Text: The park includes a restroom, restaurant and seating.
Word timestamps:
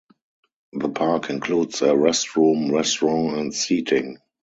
The 0.73 0.89
park 0.89 1.29
includes 1.29 1.83
a 1.83 1.89
restroom, 1.89 2.71
restaurant 2.71 3.37
and 3.37 3.53
seating. 3.53 4.17